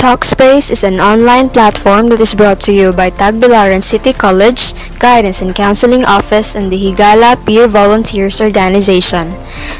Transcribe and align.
Talkspace 0.00 0.70
is 0.70 0.82
an 0.82 0.98
online 0.98 1.50
platform 1.50 2.08
that 2.08 2.24
is 2.24 2.32
brought 2.32 2.58
to 2.64 2.72
you 2.72 2.90
by 2.90 3.10
Tagbilaran 3.10 3.82
City 3.82 4.14
College, 4.14 4.72
Guidance 4.98 5.42
and 5.42 5.54
Counseling 5.54 6.06
Office, 6.06 6.54
and 6.56 6.72
the 6.72 6.80
Higala 6.80 7.36
Peer 7.44 7.68
Volunteers 7.68 8.40
Organization. 8.40 9.28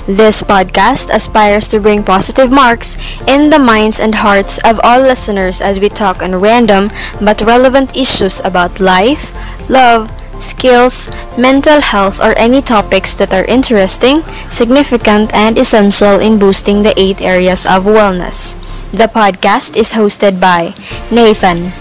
This 0.04 0.43
podcast 0.43 1.09
aspires 1.09 1.68
to 1.68 1.80
bring 1.80 2.04
positive 2.04 2.53
marks 2.53 3.00
in 3.27 3.48
the 3.48 3.59
minds 3.59 3.98
and 3.98 4.17
hearts 4.17 4.61
of 4.61 4.79
all 4.85 5.00
listeners 5.00 5.62
as 5.62 5.80
we 5.80 5.89
talk 5.89 6.21
on 6.21 6.37
random 6.37 6.91
but 7.25 7.41
relevant 7.41 7.96
issues 7.96 8.44
about 8.44 8.79
life, 8.79 9.32
love, 9.71 10.13
skills, 10.36 11.08
mental 11.39 11.80
health, 11.80 12.21
or 12.21 12.36
any 12.36 12.61
topics 12.61 13.14
that 13.14 13.32
are 13.32 13.49
interesting, 13.49 14.21
significant, 14.50 15.32
and 15.32 15.57
essential 15.57 16.21
in 16.21 16.39
boosting 16.39 16.82
the 16.82 16.93
eight 17.00 17.22
areas 17.22 17.64
of 17.64 17.89
wellness. 17.89 18.52
The 18.93 19.07
podcast 19.07 19.76
is 19.76 19.93
hosted 19.94 20.40
by 20.40 20.75
Nathan, 21.11 21.72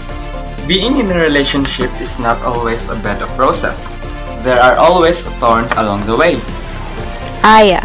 Being 0.68 0.98
in 1.02 1.10
a 1.10 1.18
relationship 1.18 1.90
is 2.00 2.18
not 2.22 2.38
always 2.46 2.86
a 2.86 2.94
bed 3.02 3.22
of 3.22 3.30
roses. 3.38 3.82
There 4.46 4.60
are 4.62 4.76
always 4.78 5.26
thorns 5.42 5.72
along 5.74 6.06
the 6.06 6.14
way. 6.16 6.38
Aya, 7.42 7.82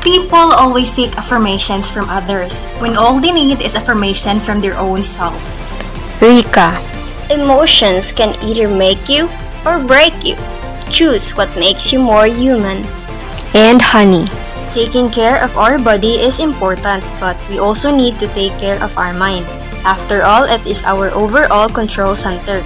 People 0.00 0.54
always 0.56 0.88
seek 0.88 1.12
affirmations 1.18 1.90
from 1.90 2.08
others 2.08 2.64
when 2.80 2.96
all 2.96 3.20
they 3.20 3.32
need 3.32 3.60
is 3.60 3.74
affirmation 3.76 4.40
from 4.40 4.60
their 4.60 4.76
own 4.78 5.02
self. 5.02 5.36
Rika, 6.22 6.78
Emotions 7.28 8.12
can 8.12 8.32
either 8.42 8.68
make 8.68 9.08
you 9.10 9.28
or 9.66 9.82
break 9.82 10.14
you. 10.24 10.36
Choose 10.90 11.36
what 11.36 11.50
makes 11.58 11.92
you 11.92 11.98
more 12.00 12.26
human. 12.26 12.86
and 13.52 13.82
Honey. 13.82 14.30
Taking 14.70 15.10
care 15.10 15.42
of 15.42 15.56
our 15.58 15.78
body 15.82 16.22
is 16.22 16.38
important, 16.38 17.02
but 17.18 17.34
we 17.50 17.58
also 17.58 17.90
need 17.90 18.22
to 18.22 18.28
take 18.38 18.54
care 18.58 18.78
of 18.78 18.96
our 18.96 19.12
mind. 19.12 19.44
After 19.82 20.22
all, 20.22 20.44
it 20.44 20.64
is 20.66 20.84
our 20.84 21.10
overall 21.10 21.68
control 21.68 22.14
center. 22.14 22.62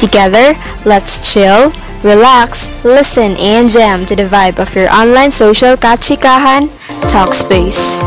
Together, 0.00 0.56
let's 0.84 1.20
chill, 1.20 1.72
relax, 2.02 2.72
listen, 2.84 3.36
and 3.36 3.68
jam 3.68 4.06
to 4.06 4.16
the 4.16 4.24
vibe 4.24 4.58
of 4.58 4.74
your 4.74 4.88
online 4.88 5.30
social 5.30 5.76
kachikahan, 5.76 6.72
Talkspace. 7.12 8.00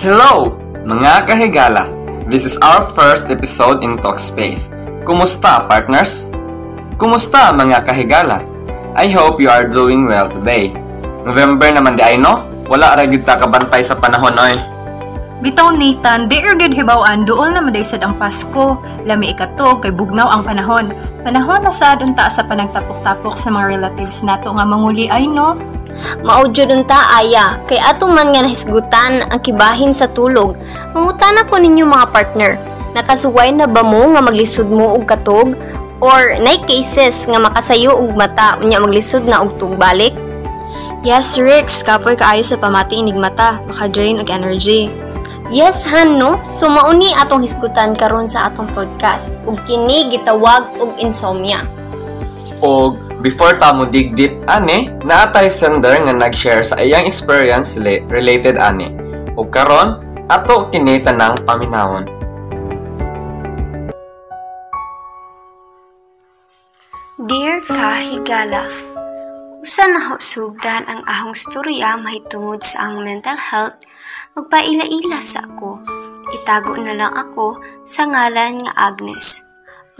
Hello, 0.00 0.56
mga 0.90 1.22
kahigala! 1.22 1.86
This 2.26 2.42
is 2.42 2.58
our 2.66 2.82
first 2.82 3.30
episode 3.30 3.86
in 3.86 3.94
Talkspace. 3.94 4.74
Kumusta, 5.06 5.62
partners? 5.70 6.26
Kumusta, 6.98 7.54
mga 7.54 7.86
kahigala? 7.86 8.42
I 8.98 9.06
hope 9.06 9.38
you 9.38 9.46
are 9.46 9.70
doing 9.70 10.10
well 10.10 10.26
today. 10.26 10.74
November 11.22 11.70
naman 11.70 11.94
di 11.94 12.02
ay 12.02 12.18
no? 12.18 12.42
Wala 12.66 12.98
ra 12.98 13.06
gyud 13.06 13.22
ta 13.22 13.38
kabantay 13.38 13.86
sa 13.86 13.94
panahon 13.94 14.34
oy. 14.34 14.58
Bitaw 15.38 15.78
Nathan, 15.78 16.26
di 16.26 16.42
er 16.42 16.58
good 16.58 16.74
hibawaan 16.74 17.22
dool 17.22 17.54
na 17.54 17.62
madaysad 17.62 18.02
ang 18.02 18.18
Pasko. 18.18 18.82
Lami 19.06 19.30
ikatog 19.30 19.86
kay 19.86 19.94
bugnaw 19.94 20.26
ang 20.26 20.42
panahon. 20.42 20.90
Panahon 21.22 21.62
na 21.62 21.70
sad 21.70 22.02
unta 22.02 22.26
sa 22.26 22.42
panagtapok-tapok 22.42 23.38
sa 23.38 23.54
mga 23.54 23.78
relatives 23.78 24.26
nato 24.26 24.50
nga 24.50 24.66
manguli 24.66 25.06
ay 25.06 25.30
no. 25.30 25.54
Maudyo 26.24 26.68
dun 26.68 26.84
ta 26.84 27.18
aya, 27.18 27.60
kay 27.66 27.78
ato 27.80 28.10
man 28.10 28.32
nga 28.32 28.44
nahisgutan 28.44 29.24
ang 29.26 29.40
kibahin 29.40 29.94
sa 29.94 30.10
tulog. 30.10 30.58
Mangutana 30.92 31.46
ko 31.46 31.56
ninyo 31.56 31.86
mga 31.86 32.10
partner, 32.10 32.58
nakasuway 32.92 33.54
na 33.54 33.70
ba 33.70 33.80
mo 33.80 34.10
nga 34.12 34.20
maglisod 34.24 34.68
mo 34.68 34.94
og 34.96 35.06
katog? 35.06 35.54
Or 36.00 36.40
nay 36.40 36.56
cases 36.64 37.28
nga 37.28 37.36
makasayo 37.36 37.92
og 37.92 38.16
mata 38.16 38.56
unya 38.64 38.80
maglisod 38.80 39.28
na 39.28 39.44
og 39.44 39.60
tugbalik? 39.60 40.16
Yes, 41.00 41.40
Rix, 41.40 41.80
kapoy 41.80 42.12
kaayo 42.12 42.44
sa 42.44 42.60
pamati 42.60 43.00
inigmata, 43.00 43.56
maka-drain 43.64 44.20
og 44.20 44.28
energy. 44.28 44.92
Yes, 45.48 45.80
Han, 45.88 46.20
no? 46.20 46.38
So, 46.46 46.68
mauni 46.68 47.10
atong 47.16 47.42
hisgutan 47.42 47.96
karon 47.96 48.28
sa 48.28 48.52
atong 48.52 48.70
podcast. 48.70 49.32
Ug 49.48 49.56
kini 49.64 50.12
gitawag 50.12 50.62
og 50.76 50.94
insomnia. 51.00 51.64
Og 52.60 53.09
before 53.20 53.56
ta 53.60 53.72
mo 53.76 53.84
dig 53.84 54.16
deep 54.16 54.32
ani, 54.48 54.88
naatay 55.04 55.52
sender 55.52 56.00
nga 56.04 56.12
nag-share 56.16 56.64
sa 56.64 56.80
iyang 56.80 57.04
experience 57.04 57.76
related 58.08 58.56
ani. 58.56 58.92
Ug 59.36 59.52
karon, 59.52 60.00
ato 60.26 60.68
kini 60.72 61.00
tanang 61.04 61.36
paminawon. 61.44 62.08
Dear 67.20 67.60
Kahigala, 67.68 68.64
usa 69.60 69.84
na 69.84 70.00
ho 70.08 70.16
sugdan 70.16 70.88
ang 70.88 71.04
ahong 71.04 71.36
storya 71.36 72.00
mahitungod 72.00 72.64
sa 72.64 72.88
ang 72.88 73.04
mental 73.04 73.36
health, 73.36 73.76
magpaila-ila 74.32 75.20
sa 75.20 75.44
ako. 75.44 75.84
Itago 76.32 76.80
na 76.80 76.96
lang 76.96 77.12
ako 77.12 77.60
sa 77.84 78.08
ngalan 78.08 78.64
nga 78.64 78.72
Agnes. 78.72 79.49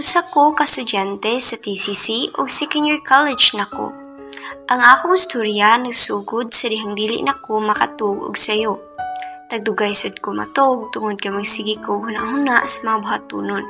Usa 0.01 0.25
ko 0.33 0.57
kasudyante 0.57 1.37
sa 1.45 1.61
TCC 1.61 2.33
o 2.41 2.49
year 2.49 3.05
college 3.05 3.53
nako. 3.53 3.93
Ang 4.73 4.81
akong 4.81 5.13
storya 5.13 5.77
nagsugod 5.77 6.57
sa 6.57 6.73
dihang 6.73 6.97
dili 6.97 7.21
nako 7.21 7.61
makatug 7.61 8.25
og 8.25 8.33
sayo. 8.33 8.81
Tagdugay 9.53 9.93
sad 9.93 10.17
ko 10.25 10.33
matog 10.33 10.89
tungod 10.89 11.21
kay 11.21 11.29
magsigi 11.29 11.77
ko 11.85 12.01
hunahuna 12.01 12.65
sa 12.65 12.81
mga 12.81 12.99
buhatunon. 13.05 13.65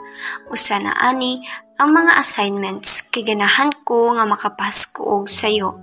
Usa 0.55 0.79
na 0.79 0.95
ani 1.03 1.43
ang 1.83 1.99
mga 1.99 2.23
assignments 2.23 3.11
kay 3.11 3.27
ganahan 3.27 3.75
ko 3.83 4.15
nga 4.15 4.23
makapas 4.23 4.87
ko 4.87 5.27
og 5.27 5.27
sayo. 5.27 5.83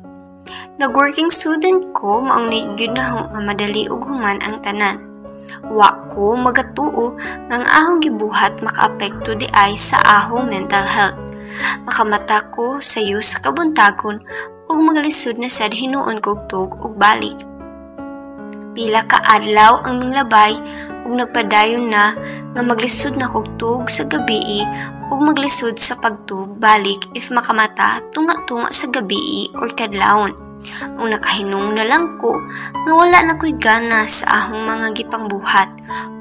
Nag-working 0.79 1.27
student 1.27 1.91
ko 1.91 2.23
maong 2.23 2.47
na 2.95 3.03
nga 3.35 3.39
madali 3.43 3.91
og 3.91 3.99
human 3.99 4.39
ang 4.39 4.63
tanan. 4.63 5.16
Wa 5.67 5.91
ko 6.13 6.39
magatuo 6.39 7.19
nga 7.51 7.55
ang 7.59 7.65
ahong 7.67 7.99
gibuhat 7.99 8.63
makaapekto 8.63 9.35
di 9.35 9.47
ay 9.51 9.75
sa 9.75 9.99
ahong 9.99 10.47
mental 10.47 10.87
health. 10.87 11.19
Makamata 11.83 12.47
ko 12.53 12.79
sayo 12.79 13.19
sa 13.19 13.43
kabuntagon 13.43 14.23
ug 14.67 14.77
magalisod 14.79 15.35
na 15.39 15.51
sad 15.51 15.75
hinuon 15.75 16.23
kog 16.23 16.47
tug 16.47 16.75
og 16.79 16.95
balik. 16.95 17.35
Pila 18.77 19.03
ka 19.09 19.19
adlaw 19.25 19.83
ang 19.83 19.99
minglabay 19.99 20.55
ug 21.03 21.11
nagpadayon 21.17 21.91
na 21.91 22.15
nga 22.55 22.61
maglisod 22.61 23.19
na 23.19 23.27
kog 23.27 23.47
tug 23.59 23.91
sa 23.91 24.07
gabii 24.07 24.63
ug 25.11 25.19
maglisod 25.19 25.75
sa 25.79 25.99
pagtug 25.99 26.59
balik 26.59 26.99
if 27.11 27.27
makamata 27.31 27.99
tunga-tunga 28.15 28.71
sa 28.71 28.87
gabii 28.91 29.51
or 29.59 29.67
kadlawon. 29.71 30.46
Ang 30.97 31.13
nakahinung 31.13 31.75
na 31.75 31.87
lang 31.87 32.17
ko 32.21 32.37
nga 32.85 32.93
wala 32.93 33.19
na 33.23 33.35
ko'y 33.35 33.55
ganas 33.57 34.23
sa 34.23 34.43
ahong 34.43 34.63
mga 34.63 34.87
gipangbuhat 34.97 35.69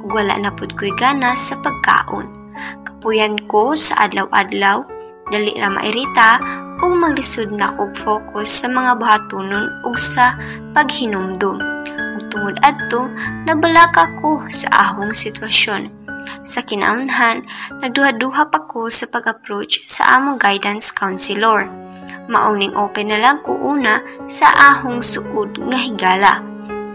ug 0.03 0.11
wala 0.11 0.39
na 0.39 0.51
pud 0.55 0.75
ko'y 0.79 0.93
ganas 0.95 1.51
sa 1.51 1.59
pagkaon. 1.63 2.31
Kapuyan 2.87 3.37
ko 3.47 3.77
sa 3.77 4.09
adlaw-adlaw, 4.09 4.83
dali 5.31 5.55
ra 5.59 5.71
mairita 5.71 6.41
ug 6.83 6.93
maglisod 6.93 7.53
na 7.55 7.69
kog 7.71 7.95
focus 7.97 8.65
sa 8.65 8.69
mga 8.69 8.99
buhatonon 9.01 9.83
ug 9.87 9.95
sa 9.97 10.37
paghinumdum. 10.77 11.57
Ug 12.17 12.23
tungod 12.29 12.57
adto, 12.61 13.09
nabalaka 13.47 14.11
ko 14.21 14.45
sa 14.51 14.91
ahong 14.91 15.13
sitwasyon. 15.13 16.07
Sa 16.43 16.63
kinaunhan, 16.63 17.47
nagduha-duha 17.83 18.51
pa 18.51 18.67
ko 18.67 18.91
sa 18.91 19.07
pag-approach 19.11 19.87
sa 19.87 20.19
among 20.19 20.39
guidance 20.43 20.91
counselor. 20.91 21.71
Mauning 22.27 22.75
open 22.75 23.15
na 23.15 23.19
lang 23.23 23.39
ko 23.47 23.55
una 23.55 24.03
sa 24.27 24.51
ahong 24.51 24.99
suod 24.99 25.63
nga 25.71 25.79
higala. 25.79 26.33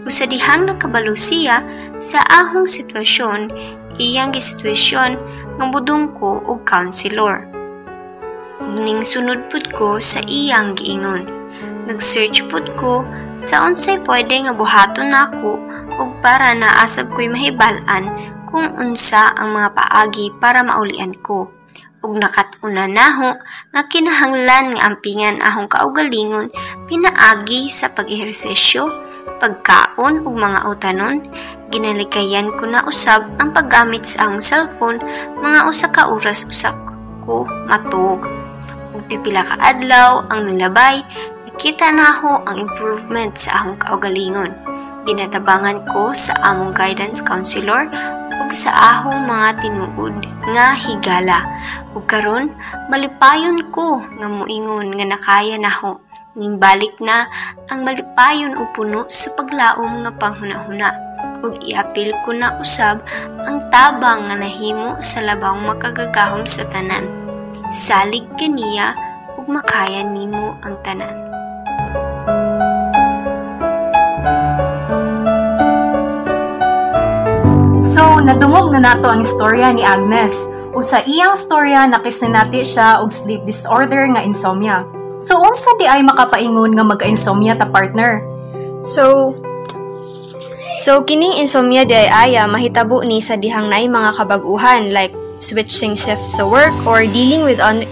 Usa 0.04 0.28
dihang 0.28 0.68
nakabalo 0.68 1.16
siya 1.16 1.62
sa 1.96 2.20
ahong 2.26 2.68
sitwasyon, 2.68 3.48
iyang 3.96 4.34
gisitwasyon 4.34 5.16
nga 5.56 5.66
budong 5.72 6.12
ko 6.12 6.42
og 6.42 6.66
counselor. 6.68 7.48
Ning 8.62 9.00
sunod 9.00 9.48
pud 9.48 9.72
ko 9.72 9.96
sa 10.02 10.20
iyang 10.26 10.74
giingon. 10.76 11.26
Nag-search 11.88 12.46
pud 12.46 12.78
ko 12.78 13.02
sa 13.42 13.66
unsay 13.66 13.98
pwede 14.06 14.38
nga 14.46 14.54
buhaton 14.54 15.10
nako 15.10 15.58
ug 15.98 16.10
para 16.22 16.54
naasab 16.54 17.10
ko'y 17.10 17.26
mahibal-an 17.26 18.06
kung 18.46 18.70
unsa 18.78 19.34
ang 19.34 19.56
mga 19.56 19.74
paagi 19.74 20.30
para 20.38 20.62
maulian 20.62 21.16
ko. 21.24 21.50
Ug 22.02 22.18
nakatuna 22.18 22.90
naho 22.90 23.38
nga 23.70 23.82
kinahanglan 23.86 24.74
nga 24.74 24.90
ampingan 24.90 25.38
ahong 25.38 25.70
kaugalingon 25.70 26.50
pinaagi 26.90 27.70
sa 27.70 27.94
pag-ehersesyo, 27.94 28.90
pagkaon 29.38 30.26
ug 30.26 30.34
mga 30.34 30.66
utanon, 30.66 31.22
ginalikayan 31.70 32.50
ko 32.58 32.66
na 32.66 32.82
usab 32.90 33.22
ang 33.38 33.54
paggamit 33.54 34.02
sa 34.02 34.26
akong 34.26 34.42
cellphone 34.42 34.98
mga 35.38 35.70
usa 35.70 35.88
ka 35.94 36.10
oras 36.10 36.42
usa 36.42 36.74
ko 37.22 37.46
matug. 37.70 38.26
Ug 38.98 39.06
pipila 39.06 39.46
ka 39.46 39.54
adlaw 39.62 40.26
ang 40.26 40.50
nilabay, 40.50 41.06
nakita 41.46 41.94
na 41.94 42.18
ako 42.18 42.42
ang 42.50 42.56
improvement 42.58 43.38
sa 43.38 43.62
akong 43.62 43.78
kaugalingon. 43.78 44.50
Ginatabangan 45.06 45.86
ko 45.86 46.10
sa 46.10 46.34
among 46.50 46.74
guidance 46.74 47.22
counselor 47.22 47.86
sa 48.52 48.70
ahong 48.70 49.24
mga 49.24 49.64
tinuod 49.64 50.16
nga 50.52 50.76
higala. 50.76 51.40
Ug 51.96 52.04
karon 52.04 52.52
malipayon 52.92 53.72
ko 53.72 54.04
nga 54.20 54.28
moingon 54.28 54.92
nga 54.92 55.08
nakaya 55.08 55.56
naho. 55.56 56.04
Ning 56.36 56.60
balik 56.60 56.96
na 57.00 57.28
ang 57.72 57.84
malipayon 57.84 58.56
o 58.56 58.68
puno 58.76 59.08
sa 59.08 59.32
paglaom 59.36 60.04
nga 60.04 60.12
panghunahuna. 60.16 60.92
Ug 61.42 61.58
iapil 61.64 62.12
ko 62.22 62.36
na 62.36 62.56
usab 62.60 63.00
ang 63.48 63.58
tabang 63.72 64.28
nga 64.28 64.36
nahimo 64.36 65.00
sa 65.00 65.24
labang 65.24 65.64
makagagahom 65.64 66.44
sa 66.44 66.68
tanan. 66.68 67.08
Salig 67.72 68.28
kaniya 68.36 68.92
ug 69.40 69.48
makaya 69.48 70.04
nimo 70.04 70.60
ang 70.60 70.76
tanan 70.84 71.21
nadungog 78.32 78.72
na 78.72 78.80
nato 78.80 79.12
ang 79.12 79.20
istorya 79.20 79.76
ni 79.76 79.84
Agnes. 79.84 80.48
Ug 80.72 80.80
sa 80.80 81.04
iyang 81.04 81.36
storya 81.36 81.84
nakisinati 81.84 82.64
siya 82.64 83.04
og 83.04 83.12
sleep 83.12 83.44
disorder 83.44 84.08
nga 84.08 84.24
insomnia. 84.24 84.88
So, 85.20 85.36
unsa 85.36 85.68
di 85.76 85.84
ay 85.84 86.00
makapaingon 86.00 86.72
nga 86.72 86.80
magka-insomnia 86.80 87.60
ta 87.60 87.68
partner? 87.68 88.24
So, 88.80 89.36
So, 90.80 91.04
kining 91.04 91.36
insomnia 91.36 91.84
di 91.84 91.92
ay 91.92 92.08
aya 92.08 92.48
mahitabo 92.48 93.04
ni 93.04 93.20
sa 93.20 93.36
dihang 93.36 93.68
naay 93.68 93.92
mga 93.92 94.16
kabag-uhan 94.16 94.96
like 94.96 95.12
switching 95.36 95.92
shifts 95.92 96.40
sa 96.40 96.48
work 96.48 96.72
or 96.88 97.04
dealing 97.04 97.44
with 97.44 97.60
on 97.60 97.84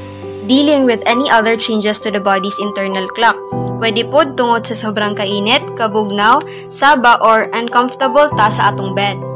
dealing 0.49 0.89
with 0.89 1.05
any 1.05 1.29
other 1.29 1.61
changes 1.61 2.01
to 2.01 2.09
the 2.09 2.19
body's 2.19 2.57
internal 2.57 3.05
clock. 3.13 3.37
Pwede 3.77 4.09
pod 4.09 4.33
tungod 4.41 4.65
sa 4.65 4.73
sobrang 4.73 5.13
kainit, 5.13 5.61
kabugnaw, 5.77 6.41
saba 6.73 7.21
or 7.21 7.53
uncomfortable 7.53 8.33
ta 8.33 8.49
sa 8.49 8.73
atong 8.73 8.97
bed. 8.97 9.30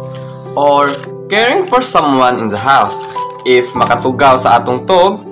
Or 0.55 0.95
caring 1.27 1.67
for 1.67 1.83
someone 1.83 2.39
in 2.39 2.49
the 2.49 2.59
house. 2.59 2.95
If 3.45 3.75
makatugaw 3.77 4.41
sa 4.41 4.62
atong 4.62 4.87
tog, 4.89 5.27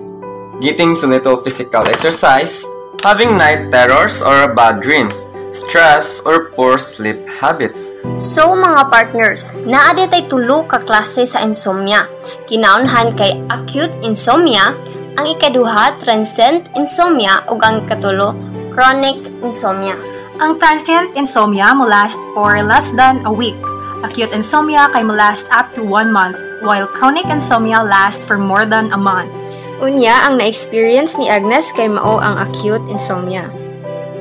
getting 0.61 0.93
to 0.99 1.07
little 1.09 1.39
physical 1.41 1.87
exercise, 1.89 2.67
having 3.01 3.39
night 3.39 3.73
terrors 3.73 4.21
or 4.21 4.53
bad 4.53 4.83
dreams, 4.83 5.27
stress 5.53 6.21
or 6.25 6.51
poor 6.53 6.77
sleep 6.77 7.25
habits. 7.41 7.93
So 8.21 8.53
mga 8.53 8.89
partners, 8.91 9.53
naa 9.65 9.97
di 9.97 10.09
tay 10.09 10.27
tulo 10.27 10.67
ka 10.67 10.83
klase 10.83 11.25
sa 11.25 11.41
insomnia. 11.41 12.05
Kinaunhan 12.49 13.15
kay 13.17 13.41
acute 13.49 13.95
insomnia, 14.03 14.77
ang 15.17 15.27
ikaduha 15.29 16.01
transient 16.01 16.73
insomnia 16.75 17.45
ug 17.49 17.61
ang 17.61 17.85
katulo 17.85 18.33
chronic 18.73 19.29
insomnia. 19.45 19.95
Ang 20.41 20.57
transient 20.59 21.15
insomnia 21.15 21.77
mo 21.77 21.87
last 21.87 22.19
for 22.33 22.59
less 22.65 22.91
than 22.97 23.21
a 23.29 23.33
week. 23.33 23.59
Acute 24.03 24.35
insomnia 24.35 24.91
kay 24.91 25.07
mo 25.07 25.15
last 25.15 25.47
up 25.55 25.71
to 25.79 25.87
one 25.87 26.11
month, 26.11 26.35
while 26.59 26.91
chronic 26.91 27.23
insomnia 27.31 27.87
last 27.87 28.27
for 28.27 28.35
more 28.35 28.67
than 28.67 28.91
a 28.91 28.99
month. 28.99 29.31
Unya, 29.79 30.27
ang 30.27 30.43
na-experience 30.43 31.15
ni 31.15 31.31
Agnes 31.31 31.71
kay 31.71 31.87
mao 31.87 32.19
ang 32.19 32.35
acute 32.35 32.83
insomnia. 32.91 33.47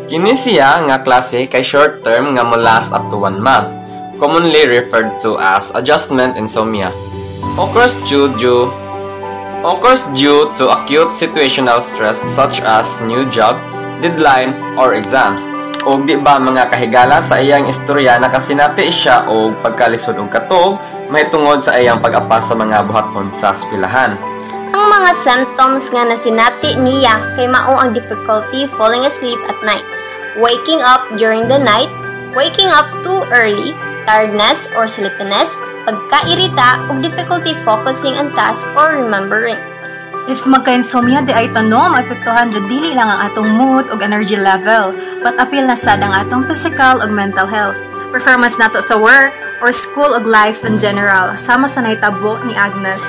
Kini 0.05 0.37
siya 0.37 0.85
nga 0.85 1.01
klase 1.01 1.49
kay 1.49 1.65
short 1.65 2.05
term 2.05 2.37
nga 2.37 2.45
mo 2.45 2.61
last 2.61 2.93
up 2.93 3.09
to 3.09 3.17
1 3.17 3.41
month, 3.41 3.73
commonly 4.21 4.69
referred 4.69 5.17
to 5.17 5.41
as 5.41 5.73
adjustment 5.73 6.37
insomnia. 6.37 6.93
Occurs 7.57 7.97
due 8.05 8.29
due 8.37 8.69
occurs 9.65 10.05
due 10.13 10.45
to 10.57 10.69
acute 10.69 11.09
situational 11.09 11.81
stress 11.81 12.21
such 12.29 12.61
as 12.61 13.01
new 13.01 13.25
job, 13.33 13.57
deadline, 13.97 14.53
or 14.77 14.93
exams. 14.93 15.49
O 15.81 15.97
di 15.97 16.13
ba 16.13 16.37
mga 16.37 16.69
kahigala 16.69 17.17
sa 17.25 17.41
iyang 17.41 17.65
istorya 17.65 18.21
nakasinati 18.21 18.85
siya 18.85 19.25
o 19.25 19.49
pagkalisod 19.65 20.13
og 20.21 20.29
katog 20.29 20.77
may 21.09 21.25
tungod 21.33 21.65
sa 21.65 21.73
iyang 21.73 21.97
pag-apa 21.97 22.37
sa 22.37 22.53
mga 22.53 22.85
buhaton 22.85 23.33
sa 23.33 23.49
eskwelahan. 23.49 24.13
Ang 24.71 24.85
mga 24.87 25.11
symptoms 25.17 25.89
nga 25.89 26.05
nasinati 26.05 26.77
niya 26.77 27.33
kay 27.33 27.49
mao 27.49 27.81
ang 27.81 27.97
difficulty 27.97 28.69
falling 28.77 29.09
asleep 29.09 29.41
at 29.49 29.57
night, 29.65 29.83
waking 30.37 30.85
up 30.85 31.01
during 31.17 31.49
the 31.49 31.57
night, 31.57 31.89
waking 32.37 32.69
up 32.69 32.85
too 33.01 33.17
early, 33.33 33.73
tiredness 34.05 34.69
or 34.77 34.85
sleepiness, 34.85 35.57
pagkairita 35.89 36.93
ug 36.93 37.01
difficulty 37.01 37.57
focusing 37.65 38.13
on 38.21 38.29
task 38.37 38.69
or 38.77 39.01
remembering. 39.01 39.57
If 40.29 40.45
magka-insomnia 40.45 41.25
di 41.25 41.33
ay 41.33 41.49
tanom, 41.49 41.97
apektuhan 41.97 42.53
dyan 42.53 42.69
dili 42.69 42.93
lang 42.93 43.09
ang 43.09 43.31
atong 43.31 43.49
mood 43.49 43.89
ug 43.89 44.05
energy 44.05 44.37
level, 44.37 44.93
but 45.25 45.33
apil 45.41 45.65
na 45.65 45.73
sad 45.73 46.05
ang 46.05 46.13
atong 46.13 46.45
physical 46.45 47.01
ug 47.01 47.09
mental 47.09 47.49
health. 47.49 47.79
Performance 48.13 48.59
nato 48.61 48.83
sa 48.83 48.99
work 48.99 49.33
or 49.65 49.73
school 49.73 50.13
ug 50.13 50.29
life 50.29 50.61
in 50.61 50.77
general, 50.77 51.33
sama 51.33 51.65
sa 51.65 51.81
naitabo 51.81 52.37
ni 52.45 52.53
Agnes. 52.53 53.01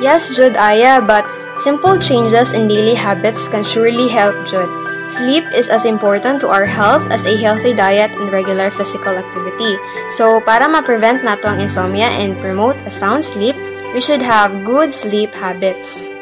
Yes, 0.00 0.32
Jud 0.32 0.56
Aya, 0.56 1.04
but 1.04 1.28
simple 1.60 2.00
changes 2.00 2.56
in 2.56 2.64
daily 2.64 2.96
habits 2.96 3.44
can 3.44 3.62
surely 3.62 4.08
help 4.08 4.34
Jud. 4.48 4.68
Sleep 5.04 5.44
is 5.52 5.68
as 5.68 5.84
important 5.84 6.40
to 6.40 6.48
our 6.48 6.64
health 6.64 7.04
as 7.12 7.28
a 7.28 7.36
healthy 7.36 7.76
diet 7.76 8.16
and 8.16 8.32
regular 8.32 8.72
physical 8.72 9.20
activity. 9.20 9.76
So, 10.16 10.40
para 10.40 10.64
ma-prevent 10.64 11.20
nato 11.20 11.52
ang 11.52 11.60
insomnia 11.60 12.08
and 12.08 12.40
promote 12.40 12.80
a 12.88 12.90
sound 12.90 13.20
sleep, 13.20 13.52
we 13.92 14.00
should 14.00 14.24
have 14.24 14.64
good 14.64 14.96
sleep 14.96 15.36
habits. 15.36 16.16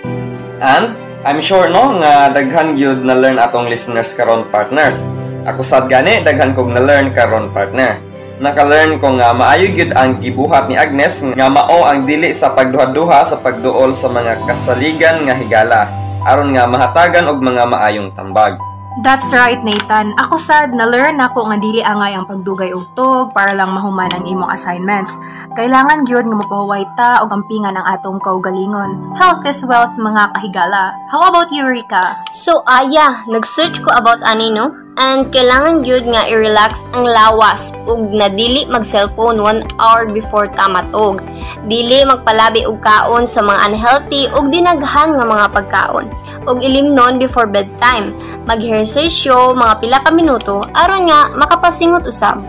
And 0.63 0.95
I'm 1.27 1.43
sure 1.43 1.67
no 1.67 1.99
nga 1.99 2.31
daghan 2.31 2.79
gyud 2.79 3.03
na 3.03 3.19
learn 3.19 3.43
atong 3.43 3.67
listeners 3.67 4.15
karon 4.15 4.47
partners. 4.47 5.03
Ako 5.43 5.59
sad 5.59 5.91
gani 5.91 6.23
daghan 6.23 6.55
kog 6.55 6.71
na 6.71 6.79
learn 6.79 7.11
karon 7.11 7.51
partner. 7.51 7.99
Naka-learn 8.39 9.03
ko 9.03 9.19
nga 9.19 9.35
maayo 9.35 9.75
gyud 9.75 9.91
ang 9.95 10.23
gibuhat 10.23 10.71
ni 10.71 10.79
Agnes 10.79 11.19
nga 11.35 11.51
mao 11.51 11.83
ang 11.83 12.07
dili 12.07 12.31
sa 12.31 12.55
pagduha-duha 12.55 13.27
sa 13.27 13.43
pagduol 13.43 13.91
sa 13.91 14.07
mga 14.07 14.39
kasaligan 14.47 15.27
nga 15.27 15.35
higala 15.35 15.91
aron 16.23 16.55
nga 16.55 16.71
mahatagan 16.71 17.27
og 17.27 17.43
mga 17.43 17.67
maayong 17.67 18.15
tambag. 18.15 18.55
That's 19.01 19.33
right, 19.33 19.57
Nathan. 19.65 20.13
Ako 20.21 20.37
sad 20.37 20.77
na 20.77 20.85
learn 20.85 21.17
ako 21.17 21.49
nga 21.49 21.57
dili 21.57 21.81
angay 21.81 22.13
ang 22.13 22.29
pagdugay 22.29 22.77
og 22.77 22.93
tog 22.93 23.33
para 23.33 23.57
lang 23.57 23.73
mahuman 23.73 24.13
ang 24.13 24.29
imong 24.29 24.53
assignments. 24.53 25.17
Kailangan 25.57 26.05
gyud 26.05 26.29
nga 26.29 26.37
mapahuway 26.37 26.85
ta 26.93 27.25
og 27.25 27.33
ampingan 27.33 27.73
ang 27.73 27.89
atong 27.89 28.21
kaugalingon. 28.21 29.17
Health 29.17 29.49
is 29.49 29.65
wealth, 29.65 29.97
mga 29.97 30.37
kahigala. 30.37 30.93
How 31.09 31.25
about 31.25 31.49
you, 31.49 31.65
Rika? 31.65 32.21
So 32.37 32.61
aya, 32.69 33.25
nag-search 33.33 33.81
ko 33.81 33.97
about 33.97 34.21
ani 34.29 34.53
no? 34.53 34.69
And 35.01 35.33
kailangan 35.33 35.89
gyud 35.89 36.05
nga 36.05 36.29
i-relax 36.29 36.85
ang 36.93 37.09
lawas 37.09 37.73
ug 37.89 38.13
na 38.13 38.29
dili 38.29 38.69
mag-cellphone 38.69 39.41
1 39.41 39.81
hour 39.81 40.05
before 40.13 40.53
ta 40.53 40.69
matog. 40.69 41.25
Dili 41.65 42.05
magpalabi 42.05 42.69
og 42.69 42.85
kaon 42.85 43.25
sa 43.25 43.41
mga 43.41 43.73
unhealthy 43.73 44.29
ug 44.37 44.53
dinaghan 44.53 45.17
nga 45.17 45.25
mga 45.25 45.47
pagkaon. 45.57 46.13
Ug 46.45 46.61
ilimnon 46.61 47.17
before 47.17 47.49
bedtime. 47.49 48.13
Mag-ehersisyo 48.45 49.57
mga 49.57 49.81
pila 49.81 49.99
ka 50.05 50.13
minuto 50.13 50.61
aron 50.77 51.09
nga 51.09 51.33
makapasingot 51.41 52.05
usab. 52.05 52.45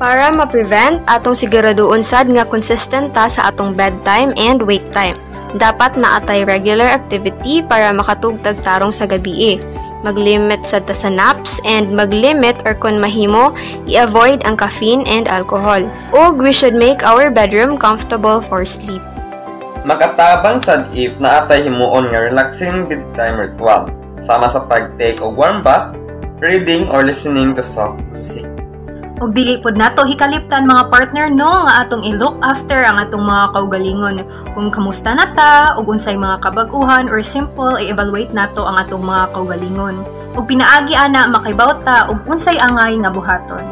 Para 0.00 0.32
ma-prevent, 0.32 1.04
atong 1.04 1.36
siguraduon 1.36 2.00
sad 2.00 2.30
nga 2.32 2.48
consistent 2.48 3.12
ta 3.12 3.28
sa 3.28 3.52
atong 3.52 3.76
bedtime 3.76 4.32
and 4.40 4.64
wake 4.64 4.88
time. 4.94 5.12
Dapat 5.60 5.98
naatay 5.98 6.46
regular 6.48 6.88
activity 6.88 7.60
para 7.60 7.92
makatugtag 7.92 8.62
tarong 8.64 8.94
sa 8.94 9.04
gabi 9.04 9.60
Mag-limit 10.02 10.64
sa 10.64 10.82
naps 11.12 11.62
and 11.68 11.92
mag-limit 11.94 12.58
or 12.64 12.74
kung 12.74 12.98
mahimo, 12.98 13.52
i-avoid 13.84 14.42
ang 14.48 14.58
caffeine 14.58 15.04
and 15.04 15.28
alcohol. 15.28 15.84
Ug 16.16 16.42
we 16.42 16.50
should 16.50 16.74
make 16.74 17.06
our 17.06 17.30
bedroom 17.30 17.78
comfortable 17.78 18.42
for 18.42 18.66
sleep. 18.66 19.04
Makatabang 19.86 20.58
sad 20.58 20.90
if 20.92 21.16
naatay 21.22 21.64
himuon 21.64 22.12
nga 22.12 22.26
relaxing 22.26 22.84
bedtime 22.84 23.38
ritual 23.38 23.88
sama 24.18 24.50
sa 24.50 24.60
pag-take 24.68 25.22
og 25.24 25.38
warm 25.38 25.64
bath, 25.64 25.96
reading 26.42 26.84
or 26.92 27.06
listening 27.06 27.56
to 27.56 27.64
soft 27.64 28.02
music. 28.12 28.49
Ug 29.20 29.36
dili 29.36 29.60
pod 29.60 29.76
nato 29.76 30.08
hikaliptan 30.08 30.64
mga 30.64 30.88
partner 30.88 31.28
no 31.28 31.68
nga 31.68 31.84
atong 31.84 32.00
i-look 32.08 32.40
after 32.40 32.80
ang 32.88 32.96
atong 32.96 33.20
mga 33.20 33.52
kaugalingon. 33.52 34.24
Kung 34.56 34.72
kamusta 34.72 35.12
na 35.12 35.28
ta 35.28 35.76
ug 35.76 35.92
unsay 35.92 36.16
mga 36.16 36.40
kabag-uhan 36.40 37.12
or 37.12 37.20
simple 37.20 37.76
i-evaluate 37.76 38.32
nato 38.32 38.64
ang 38.64 38.80
atong 38.80 39.04
mga 39.04 39.28
kaugalingon. 39.36 40.00
Ug 40.40 40.48
pinaagi 40.48 40.96
ana 40.96 41.28
makaibaw 41.28 41.84
ta 41.84 42.08
ug 42.08 42.24
unsay 42.24 42.56
angay 42.56 42.96
nga 42.96 43.12
buhaton. 43.12 43.64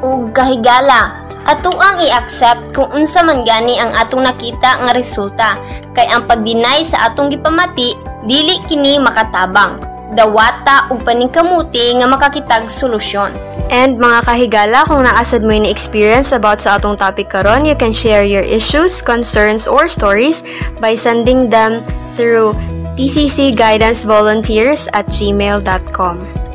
ug 0.00 0.32
kahigala. 0.32 1.24
Ato 1.46 1.70
ang 1.78 2.02
i-accept 2.02 2.74
kung 2.74 2.90
unsa 2.90 3.22
man 3.22 3.46
gani 3.46 3.78
ang 3.78 3.94
atong 3.94 4.26
nakita 4.26 4.82
nga 4.82 4.90
resulta 4.90 5.54
kay 5.94 6.10
ang 6.10 6.26
pagdinay 6.26 6.82
sa 6.82 7.06
atong 7.06 7.30
gipamati 7.30 7.94
dili 8.26 8.58
kini 8.66 8.98
makatabang. 8.98 9.85
Dawata 10.14 10.86
ug 10.94 11.02
paningkamuti 11.02 11.98
nga 11.98 12.06
makakitag 12.06 12.70
solusyon. 12.70 13.34
And 13.66 13.98
mga 13.98 14.22
kahigala, 14.22 14.86
kung 14.86 15.02
naasad 15.02 15.42
mo 15.42 15.50
yung 15.50 15.66
experience 15.66 16.30
about 16.30 16.62
sa 16.62 16.78
atong 16.78 16.94
topic 16.94 17.26
karon, 17.26 17.66
you 17.66 17.74
can 17.74 17.90
share 17.90 18.22
your 18.22 18.46
issues, 18.46 19.02
concerns, 19.02 19.66
or 19.66 19.90
stories 19.90 20.46
by 20.78 20.94
sending 20.94 21.50
them 21.50 21.82
through 22.14 22.54
tccguidancevolunteers 22.94 24.86
at 24.94 25.10
gmail.com. 25.10 26.46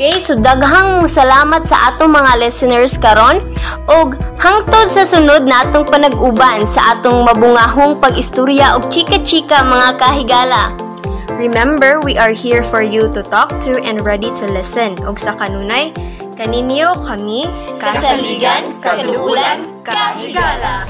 Okay, 0.00 0.16
so 0.16 0.32
daghang 0.32 1.04
salamat 1.04 1.68
sa 1.68 1.92
atong 1.92 2.16
mga 2.16 2.40
listeners 2.40 2.96
karon 2.96 3.44
ug 3.84 4.16
hangtod 4.40 4.88
sa 4.88 5.04
sunod 5.04 5.44
natong 5.44 5.84
panag-uban 5.84 6.64
sa 6.64 6.96
atong 6.96 7.20
mabungahong 7.28 8.00
pag-istorya 8.00 8.80
og 8.80 8.88
chika-chika 8.88 9.60
mga 9.60 10.00
kahigala. 10.00 10.89
Remember, 11.40 12.04
we 12.04 12.20
are 12.20 12.36
here 12.36 12.62
for 12.62 12.82
you 12.84 13.08
to 13.16 13.22
talk 13.24 13.48
to 13.64 13.80
and 13.80 14.04
ready 14.04 14.28
to 14.28 14.44
listen. 14.44 15.00
Og 15.08 15.16
sa 15.16 15.32
kanunay, 15.32 15.88
kaninyo 16.36 16.92
kami 17.00 17.48
Kasaligan, 17.80 18.76
kaduulan, 18.84 19.64
kahigala. 19.80 20.84